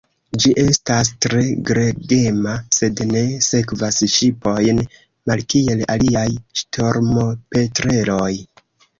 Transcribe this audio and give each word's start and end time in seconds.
Ĝi 0.43 0.51
estas 0.59 1.09
tre 1.23 1.41
gregema, 1.69 2.53
sed 2.77 3.03
ne 3.09 3.21
sekvas 3.47 3.99
ŝipojn, 4.13 4.81
malkiel 5.31 5.83
aliaj 5.97 6.25
ŝtormopetreloj. 6.63 8.31